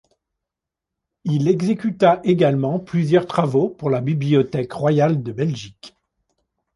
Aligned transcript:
Il 1.25 1.47
exécuta 1.47 2.21
également 2.23 2.79
plusieurs 2.79 3.27
travaux 3.27 3.69
pour 3.69 3.91
la 3.91 4.01
Bibliothèque 4.01 4.73
royale 4.73 5.21
de 5.21 5.31
Belgique. 5.31 5.95